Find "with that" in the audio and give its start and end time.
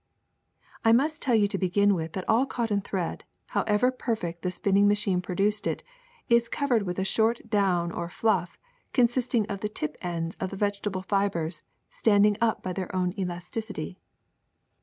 1.93-2.27